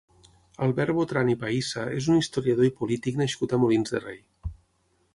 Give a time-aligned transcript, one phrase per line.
[0.67, 4.21] Albert Botran i Pahissa és un historiador i polític nascut a Molins de Rei.